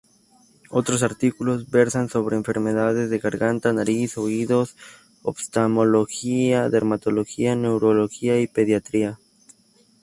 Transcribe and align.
Otros 0.71 1.03
artículos 1.03 1.69
versan 1.69 2.09
sobre 2.09 2.35
enfermedades 2.35 3.11
de 3.11 3.19
garganta, 3.19 3.71
nariz, 3.71 4.17
oídos, 4.17 4.75
oftalmología, 5.21 6.69
dermatología, 6.69 7.55
neurología 7.55 8.41
y 8.41 8.47
pediatría. 8.47 9.19